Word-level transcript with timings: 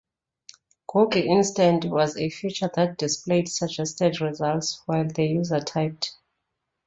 Google 0.87 1.21
Instant 1.27 1.85
was 1.85 2.17
a 2.17 2.31
feature 2.31 2.71
that 2.73 2.97
displayed 2.97 3.47
suggested 3.47 4.19
results 4.19 4.81
while 4.87 5.07
the 5.07 5.27
user 5.27 5.59
typed. 5.59 6.13